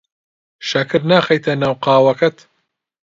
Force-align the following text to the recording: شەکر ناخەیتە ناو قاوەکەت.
شەکر 0.69 1.01
ناخەیتە 1.11 1.53
ناو 1.61 1.73
قاوەکەت. 1.83 2.37